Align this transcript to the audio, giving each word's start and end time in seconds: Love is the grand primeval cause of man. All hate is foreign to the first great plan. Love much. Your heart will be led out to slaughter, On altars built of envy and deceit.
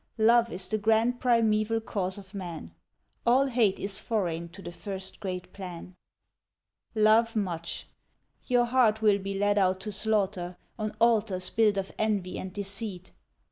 Love 0.17 0.51
is 0.51 0.67
the 0.67 0.79
grand 0.79 1.19
primeval 1.19 1.79
cause 1.79 2.17
of 2.17 2.33
man. 2.33 2.73
All 3.23 3.45
hate 3.45 3.77
is 3.77 3.99
foreign 3.99 4.49
to 4.49 4.63
the 4.63 4.71
first 4.71 5.19
great 5.19 5.53
plan. 5.53 5.95
Love 6.95 7.35
much. 7.35 7.87
Your 8.47 8.65
heart 8.65 9.03
will 9.03 9.19
be 9.19 9.35
led 9.37 9.59
out 9.59 9.79
to 9.81 9.91
slaughter, 9.91 10.57
On 10.79 10.91
altars 10.99 11.51
built 11.51 11.77
of 11.77 11.91
envy 11.99 12.39
and 12.39 12.51
deceit. 12.51 13.11